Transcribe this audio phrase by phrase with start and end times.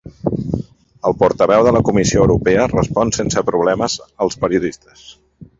[1.09, 5.07] El portaveu de la Comissió Europea respon sense problemes als periodistes